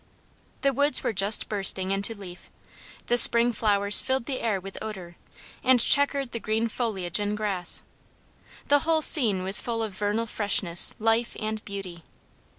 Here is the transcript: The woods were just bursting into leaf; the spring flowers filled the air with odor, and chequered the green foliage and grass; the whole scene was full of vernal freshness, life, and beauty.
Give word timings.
The 0.61 0.73
woods 0.73 1.03
were 1.03 1.13
just 1.13 1.47
bursting 1.47 1.91
into 1.91 2.15
leaf; 2.15 2.49
the 3.05 3.19
spring 3.19 3.53
flowers 3.53 4.01
filled 4.01 4.25
the 4.25 4.39
air 4.41 4.59
with 4.59 4.79
odor, 4.81 5.15
and 5.63 5.79
chequered 5.79 6.31
the 6.31 6.39
green 6.39 6.67
foliage 6.69 7.19
and 7.19 7.37
grass; 7.37 7.83
the 8.67 8.79
whole 8.79 9.03
scene 9.03 9.43
was 9.43 9.61
full 9.61 9.83
of 9.83 9.91
vernal 9.93 10.25
freshness, 10.25 10.95
life, 10.97 11.35
and 11.39 11.63
beauty. 11.65 12.01